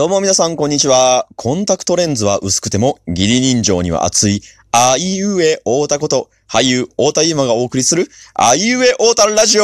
[0.00, 1.26] どうも皆さん、こんにちは。
[1.36, 4.40] コンタクトレンズは薄くても、義理人情には熱い、
[4.72, 9.62] あいうえおうたこと、俳優、太田ゆまがお送りする、あいうえおうたラジオ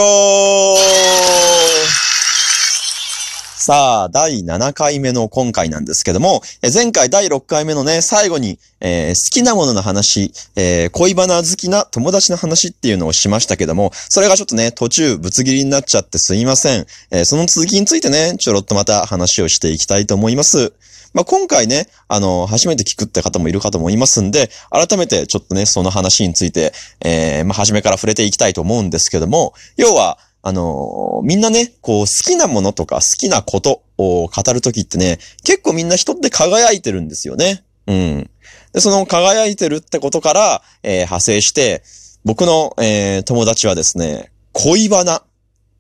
[3.67, 6.41] さあ、第7回目の今回なんですけども、
[6.73, 16.87] 前回第6回目のね、最後に、えー、好きなものの話、えー、恋バナ好きな友達の話っていうのをしましたけども、それがちょっとね、途中ぶつ切りになっちゃってすいません。
[17.11, 20.73] えー、その続きについてね、ちょろっとまた話をしていきたいと思います。
[21.13, 26.73] まあ、今回ね、あの、初めて聞くって方もいるかと思いますんで、改めてちょっとね、その話について、
[27.05, 37.65] えー、まあ、初めから触れていきたいと思うんですけども、要は、あのー、みんなね、こう、好きなものとか好きなことを語るときってね、結構みんな人って輝いてるんですよね。
[37.89, 38.31] うん。
[38.73, 41.83] で、その輝いてるってことから、えー、派生して、
[42.25, 45.25] 僕の、えー、友達はですね、恋バナ。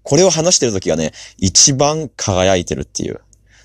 [0.03, 3.21] これを話してるときがね、一番輝いてるっていう。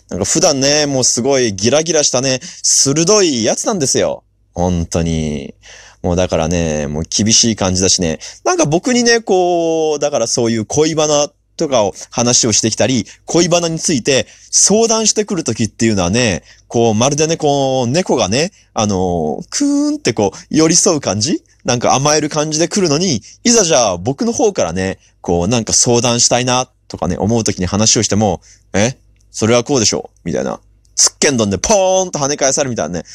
[0.09, 4.23] なんか普段ね、もうすごいギラギラしたね、鋭いやつなんですよ。
[4.53, 5.55] 本当に。
[6.01, 8.19] もうだからね、もう厳しい感じだしね。
[8.43, 28.41] なんか僕にね、こう、だからそういう恋バナとかを話をしてきたり、恋バナについて相談してくるときっていうのはね、こう、まるでね、こう、猫がね、あの、クーンってこう、寄り添う感じなんか甘える感じで来るのに、いざじゃあ僕の方からね、こう、なんか相談したいな、とかね、思うときに話をしても、
[28.73, 28.97] え？
[29.31, 30.59] それはこうでしょうみたいな。
[31.01, 33.05] つっけんどんでポーンと跳ね返されるみたいなね。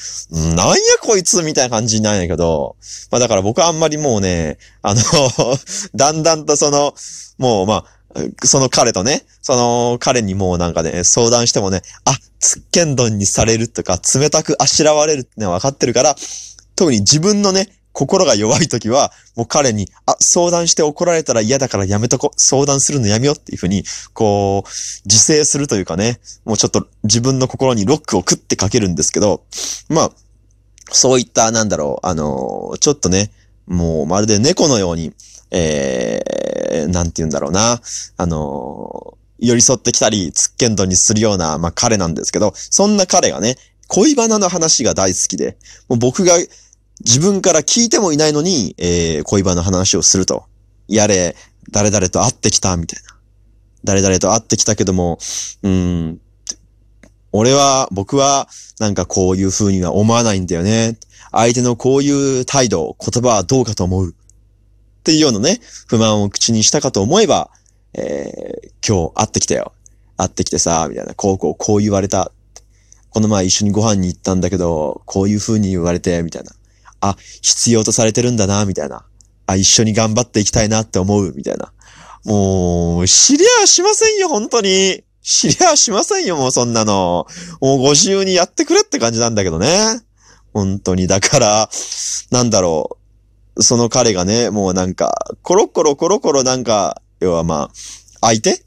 [0.57, 2.75] なんやこいつみたいな感じになるんやけど。
[3.13, 5.01] まあだから僕はあんまりもうね、あの
[5.95, 6.95] だんだんとその、
[7.39, 16.17] もうまあ、その彼とね、その彼にもうなんかね、相談してもね、あ、つっけんどんにされるとか、冷たくあしらわれるってのは分かってるから、
[16.75, 24.69] 特に自分のね、心が弱い時は、もう彼に、あ、相談して怒られたら嫌だからやめとこ、相談するのやめよっていうふうに、こう、
[25.07, 29.45] 自制するというかね、もうちょっと自分の心にロックをクッてかけるんですけど、
[29.89, 30.13] まあ、
[30.93, 33.31] そういった、なんだろう、あのちょっとね、
[33.67, 35.15] もうまるで猫のように、
[35.51, 37.81] えー、なんて言うんだろうな、
[38.19, 43.57] あの寄り添ってきたり、つっけんどにするような、まあ彼なんですけど、そんな彼がね、
[43.89, 45.57] 恋バナの話が大好きで、
[45.89, 46.35] もう僕が
[47.01, 50.45] 自分から聞いてもいないのに、えー、恋バナの話をすると。
[50.89, 51.37] やれ、
[51.71, 53.17] 誰々と会ってきた、みたいな。
[53.85, 55.19] 誰々と会ってきたけども、
[55.63, 56.21] うん、
[57.33, 58.49] 俺は、僕は、
[58.79, 60.99] なんかこういう風には思わないんだよね。
[61.33, 64.11] 相手のこういう態度、言葉はどうかと思う。
[64.11, 67.51] っていうようなね、不満を口にしたかと思えば、
[67.93, 69.73] えー、今日会ってきたよ。
[70.17, 72.33] 会ってきてさ、みたいな、こうこうこう言われた。
[73.11, 76.53] この前一緒にご飯に行ったんだけど、こういう風に言われて、みたいな。
[77.01, 79.05] あ、必要とされてるんだな、みたいな。
[79.47, 81.73] あ、一緒に頑張っていきたいなって思う、みたいな。
[82.25, 85.05] もう、知りゃしませんよ、本当に。
[85.23, 87.27] 知りゃしませんよ、もうそんなの。
[87.61, 90.01] もうご自由にやってくれって感じなんだけどね。
[90.53, 91.07] 本当に。
[91.07, 91.71] だから、
[92.31, 92.99] なんだろ
[93.57, 93.63] う。
[93.63, 97.71] その彼がね、もうなんか、コロコロコロコロなんか、要はまあ、
[98.21, 98.65] 相手？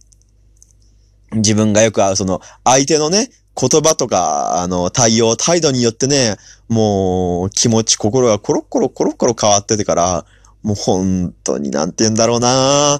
[1.33, 6.37] 自分がよく会う、その、相手のね、言葉とか、あの、対応、態度によってね、
[6.67, 10.25] もう、気持ち、心がコロコロコロコロ変わっててから、
[10.63, 12.99] もう本当になんて言うんだろうなあ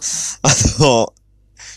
[0.79, 1.13] の、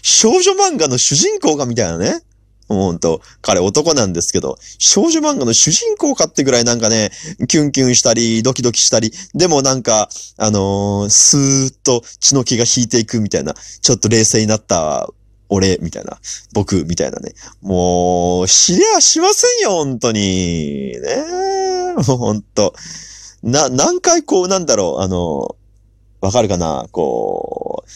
[0.02, 2.22] 少女漫画の主人公がみたいなね。
[2.68, 7.10] ほんと、彼男なんですけど、少女漫画の主人公かってぐらいなんかね、
[7.48, 10.08] キュンキュンしたり、ドキドキしたり、でもなんか、
[10.38, 15.10] あのー、スーッと血の気が引いていくみたいな、ちょっと冷静になった
[15.52, 16.18] 俺、みたいな。
[16.54, 17.34] 僕、みたいなね。
[17.60, 20.98] もう、知りゃしませんよ、本当に。
[21.00, 22.74] ねもう本当
[23.42, 25.56] な、何回こう、なんだろう、あの、
[26.22, 27.90] わかるかなこう、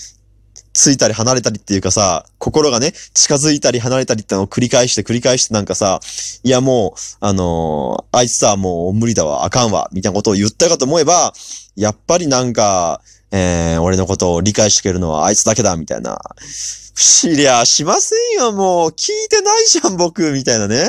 [0.75, 6.01] ついたり離れたりっていうかさ、心がね、近づいたり離れたりってのを繰り返して繰り返してなんかさ、
[6.43, 11.33] いやもう、あのー、あいつさ、もう無理だわ、あかんわ、みたいなことを言ったかと思えば、
[11.77, 13.01] やっぱりなんか、
[13.31, 16.19] えー、俺のことを理解してくれるのはあいつだけだ、みたいな。
[16.95, 18.91] 知りゃしませんよ、もう。
[18.91, 20.87] 聞いてないじゃん、僕、みたいなね。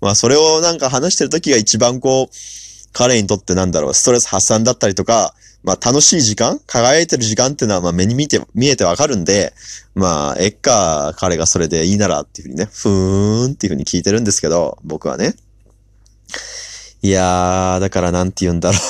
[0.00, 2.36] まあ、それをなんか話してる時が一番こう、
[2.92, 5.34] 彼にとってなんだろう、ストレス発散だったりとか、
[5.64, 9.52] まあ、楽しい時間輝いてる時間っていうのは、まあ、目に見て、見えてわかるんで、
[9.94, 15.34] まあ、えっか、彼がそれでいいならっていうふうにね、ふーんっていうふうに聞いてるんですけど、僕はね。
[17.02, 18.80] いやー、だからなんて言うんだろう。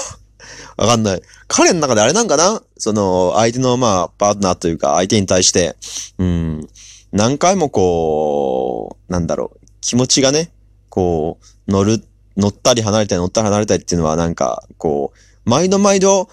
[0.77, 1.23] わかんない。
[1.49, 2.63] 彼の中であれなんかな？
[2.79, 5.77] その、相手の、まあ、パートナーというか、相手に対して、
[6.19, 6.69] うん、
[7.13, 10.53] 何回もこう、なんだろう、気持ちがね、
[10.91, 11.39] こ
[11.69, 12.05] う、乗る、
[12.37, 15.19] 乗ったり離れたり乗ったり離れたりっていうのはなんか、こう、
[15.49, 16.29] 毎度毎度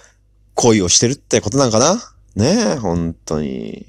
[0.56, 1.96] 恋をしてるってことなんかな？
[2.36, 3.86] ねえ、本当に。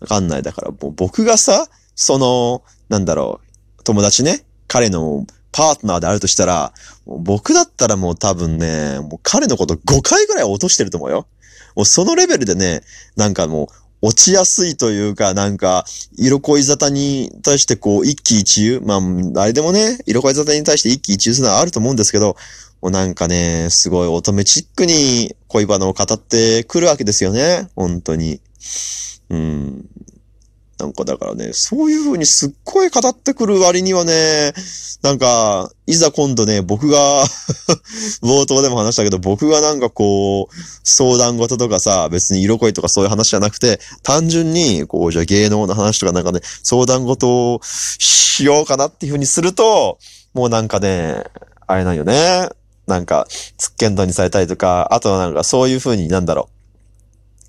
[0.00, 0.42] わかんない。
[0.42, 3.40] だからもう僕がさ、その、なんだろ
[3.78, 6.72] う、友達ね、彼のパートナーであるとしたら、
[7.06, 11.28] 僕だったらもう多分ね、もう彼のこと5回ぐらい落としてると思うよ。
[11.76, 12.82] もうそのレベルでね、
[13.16, 13.68] なんかも
[14.02, 15.86] う、落ちやすいというか、なんか、
[16.16, 18.80] 色恋沙汰に対してこう、一喜一憂。
[18.80, 22.36] まあ、あれでもね、色恋沙汰に対して一喜一憂するのはあると思うんですけど、
[22.82, 27.68] もうなんかね、すごい乙女チックに恋バナを語ってくるわけですよね。
[27.76, 28.40] 本当に。
[29.30, 29.86] うん。
[30.78, 34.52] なんかだからね、そういう風にすっごい語ってくる割にはね、
[35.02, 37.26] なんか、いざ今度ね、僕が
[38.22, 49.98] 冒頭でも話したけど、僕がなんかこう、相談事とかさ、別に色恋とかそういう話じゃなくて、単純に、こう、じゃあ芸能の話とかなんかね、相談事をしようかなっていう風にすると、
[50.32, 51.22] もうなんかね、
[51.66, 52.48] あれなんよね。
[52.86, 56.48] なんか、つっけんどにされたりとか、あとはなんかそういう風になんだろ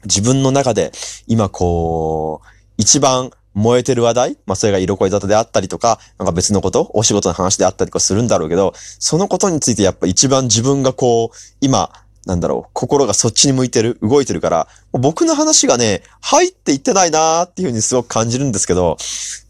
[0.04, 0.08] う。
[0.08, 0.92] 自分の中で、
[1.28, 4.38] 今こう、一番燃えてる話題？
[4.46, 11.90] まあ、それが色恋沙汰であったりとか、なんか別のこと、お仕事の話であったりとかするんだろうけど、そのことについてやっぱ一番自分がこう、今、
[12.26, 18.98] なんだろう、心がそっちに向いてる、動いてるから、僕の話がね、入っていってないなーっていうふうにすごく感じるんですけど、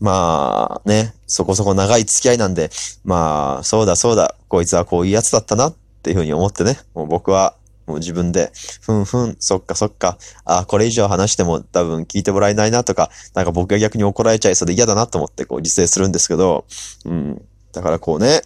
[0.01, 2.69] まあね、そこそこ長い付き合いなんで、
[3.05, 8.51] まあ、そうだそうだ、こいつはこういうやつだったなっていうふうに思ってね、もう僕はもう自分で、
[8.81, 16.65] ふんふん、そっかそっか、あ、これ以上話しても多分聞いてもらえないなとか、なんか僕が逆に怒られちゃいそうで嫌だなと思ってこう自制するんですけど、
[17.05, 17.41] うん。
[17.71, 18.41] だからこうね、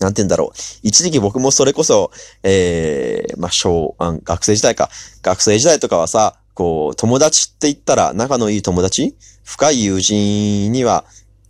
[0.00, 0.58] なんて言うんだろう。
[0.82, 2.10] 一時期僕もそれこそ、
[2.42, 4.90] ええー、まあ、小、あ学生時代か。
[5.22, 9.16] 学生時代とかはさ、こう、友達って言ったら、仲のいい友達？
[9.44, 11.04] 深い友人には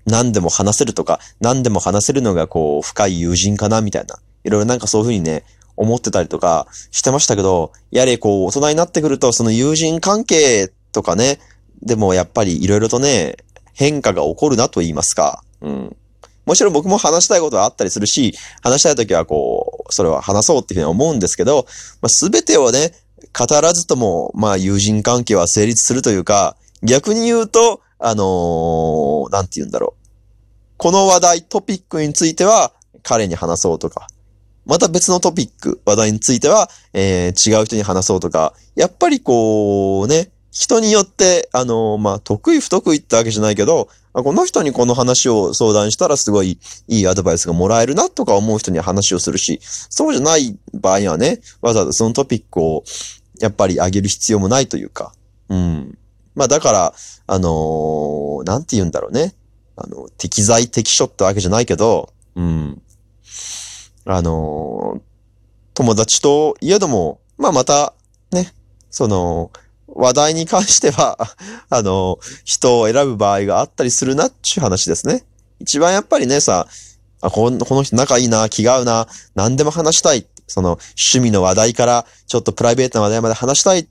[0.07, 4.17] 何でも話せるとか、何でも話せるのがこう、深い友人かなみたいな。
[4.45, 5.45] いろいろなんかそういうふうにね、
[5.77, 11.41] 思ってたりとかしてましたけど、やはりこう、大人になってくると、その友人関係とかね、
[11.83, 13.37] でもやっぱり色々とね、
[13.73, 15.43] 変化が起こるなと言いますか。
[15.61, 15.97] うん。
[16.47, 21.67] もちろん僕も話したいことはあったりするし、話したいときはこう、それは話そうっていうふうに思うんですけど、
[22.03, 22.93] まあ、全てをね、
[23.37, 30.05] 語らずとも、まあ友人関係は成立するというか、逆に言うと、あのー、なんて言うんだろう。
[30.77, 32.73] この話題、トピックについては
[33.03, 34.07] 彼に話そうとか、
[34.67, 52.85] また別のトピック、話題については、えー、違う人に話そうとか、やっぱりこうね、人によって、あのー、まあ、得意不得意ってわけじゃないけど、この人にこの話を相談したらすごいいいアドバイスがもらえるなとか思う人には話をするし、そうじゃない場合にはね、わざわざそのトピックを
[53.41, 55.13] やっぱり上げる必要もないというか、
[55.49, 55.99] うん。
[56.37, 56.95] まあだから、
[57.27, 59.35] あのー、なんて言うんだろうね。
[59.77, 62.81] あの、適材適所ってわけじゃないけど、うん。
[64.07, 65.01] あのー、
[65.75, 67.95] 友達といえども、まあまた、
[68.33, 68.53] ね、
[68.91, 69.51] その、
[69.89, 71.19] 話題に関しては
[71.71, 75.25] あの、人を選ぶ場合があったりするなっていう話ですね。
[75.61, 76.67] 一番やっぱりね、さ、
[77.21, 80.27] あこのこの人仲いいな、気が合うな、何でも話したい。
[80.47, 80.79] その
[81.13, 83.87] 趣味の話題からちょっとプライベートな話題まで話したいっ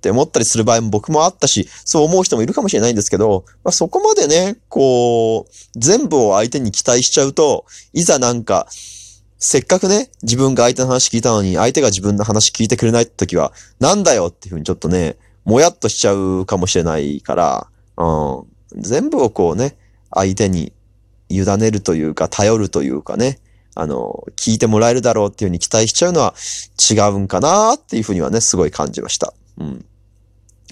[0.00, 8.68] て思ったりする場合も僕もあったし、そう思う人もいるかもしれないんですけど、まあ、そこまでね、こう、全部を相手に期待しちゃうと、いざなんか、
[9.38, 18.44] せっかくね、自分が相手の話聞いたのに、相手が自分の話聞いてくれない時は、なんだよっていうふうにちょっとね、もやっとしちゃうかもしれないから、う
[18.76, 19.76] ん、全部をこうね、
[20.10, 20.72] 相手に
[21.28, 23.38] 委ねるというか、頼るというかね、
[23.74, 26.34] あの、聞いてもらえるだろうっていうふうに期待しちゃうのは
[26.90, 29.32] 違うんかなっていうふうにはね、すごい感じました。
[29.58, 29.84] うん。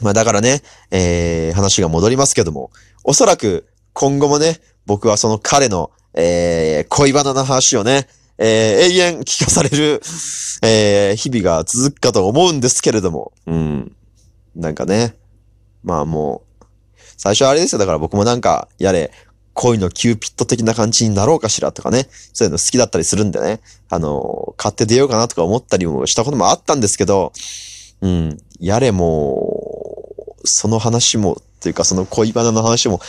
[0.02, 2.70] まあだからね、えー、話が戻りますけども、
[3.04, 8.08] おそらく今後もね、僕はその彼の、えー、恋バナの話をね、
[8.38, 10.00] えー、永遠聞かされる、
[10.62, 13.96] えー、日々が続くかと思うんですけれども、うん。
[14.54, 15.16] なんかね、
[15.82, 16.64] まあもう、
[17.16, 17.78] 最初あれですよ。
[17.78, 19.10] だから僕もなんか、やれ、
[19.54, 27.32] 恋のキューピット的な感じになろうかしらとかね、そういうの好きだったりするんでね、あの、買って出ようかなとか思ったりもしたこともあったんですけど、
[28.02, 33.00] うん、やれもう、その話も、というかその恋バナの話も、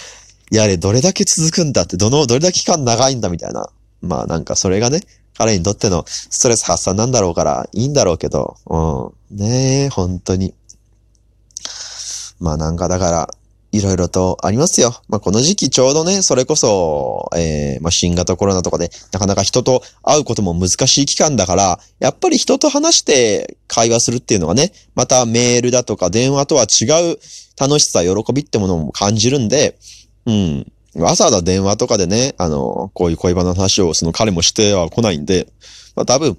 [0.49, 3.69] やれどれだけ続くんだって、どの、どれだけ期間長いんだみたいな。
[4.01, 5.01] まあなんかそれがね、
[5.37, 9.37] 彼にとってのストレス発散なんだろうから、いいんだろうけど、うん。
[9.37, 10.53] ねえ、本当に。
[12.39, 13.29] まあなんかだから、
[13.73, 14.95] いろいろとありますよ。
[15.09, 27.19] まあこの時期ちょうどね、それこそ、えー、まあ新型コロナとかで、なかなか人と会うことも難しい期間だから、やっぱり人と話して会話するっていうのがね、またメールだとか電話とは違う
[27.59, 29.77] 楽しさ、喜びってものも感じるんで、
[30.25, 30.71] うん。
[30.97, 35.47] わざわざ電話とかでね、あの、こういう恋バナの話をその彼もしては来ないんで、
[35.95, 36.37] まあ多分、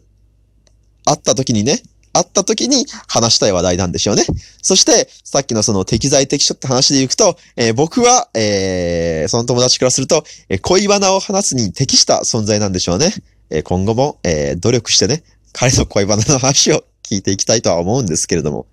[1.05, 4.25] 会った時にね、あった時に話したい話題なんでしょうね。
[4.63, 13.13] そして、さっきのその適材適所って話でいくと、えー僕は、えーその友達からすると、えー恋バナを話すに適した存在なんでしょうね。
[13.51, 15.23] え今後も、え努力してね、
[15.53, 18.67] 彼の恋バナの話を聞いていきたいとは思うんですけれども。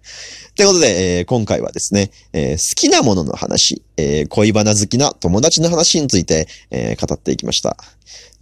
[0.55, 7.77] ということで、えー今回はですね、えー好きなものの話、えー恋バナ好きな友達の話について、え語っていきました。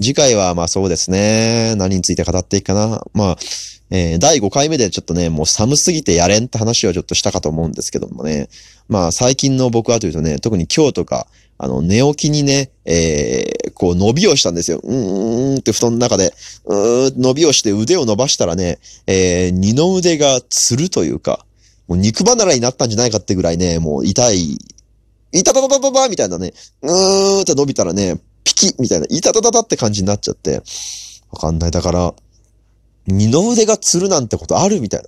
[0.01, 3.03] 次回は、まあそうですね、何について語っていくかな。
[3.13, 3.37] まあ、
[3.89, 8.49] え第5回目でちょっとね、もう寒すぎてやれんって話をちょっとしたかと思うんですけどもね。
[8.87, 14.79] まあ最近の僕はというとね、特に今日とか、あの、寝起きにね、えーこう伸びをしたんですよ。
[14.83, 16.33] うーんって布団の中で、
[16.65, 21.45] うーん伸びをして腕を伸ばしたらね、えー二の腕がつるというか、
[21.87, 24.57] もう肉離れになったんじゃないかってぐらいね、もう痛い、
[25.31, 30.61] いたたたたたたみたいなね、うーんって伸びたらね、ピキみたいな、いたたたたって感じになっちゃって、
[31.31, 31.71] わかんない。
[31.71, 32.13] だから、
[33.07, 35.07] 二の腕がつるなんてことあるみたいな。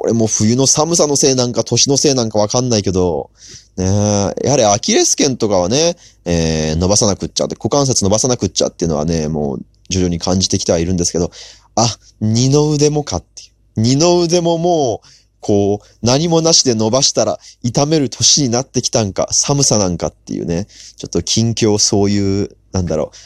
[0.00, 3.30] これも冬の寒さのせいなんか年のせいなんかわかんないけど、
[3.76, 11.30] ね、やはりアキレス腱とかはね、えー伸ばさなくっちゃって、股関節伸ばさなくっちゃっていうのはね、もう徐々に感じてきてはいるんですけど、
[11.74, 11.86] あ、
[12.18, 13.50] 二の腕もかっていう。
[13.76, 15.06] 二の腕ももう、
[15.40, 20.64] こう、何もなしで伸ばしたら痛める年になってきたんか、寒さなんかっていうね、
[20.96, 23.16] ちょっと近況そういう、なんだろう、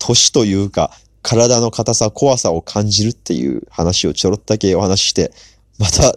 [0.00, 0.90] 年というか、
[1.22, 5.32] 体の硬さ、怖さを感じるっていう話をちょろっとだけお話しして、
[5.78, 6.16] また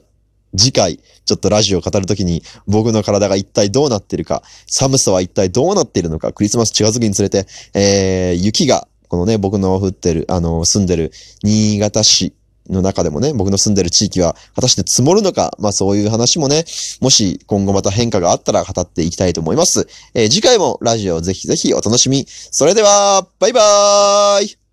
[0.58, 11.12] 次回、ちょっとラジオを語るときに僕の体が一体どうなってるか、寒さは一体どうなっているのか、クリスマス近づくにつれて、えー、雪が、このね、僕の降ってる、あの、住んでる
[11.44, 12.34] 新潟市
[12.70, 16.66] の中でもね、僕の住んでる地域は果たして積もるのか、まあそういう話もね、
[17.02, 19.88] もし今後また変化があったら語っていきたいと思います。
[20.14, 22.26] えー次回もラジオぜひぜひお楽しみ。
[22.28, 24.69] それでは、バイバーイ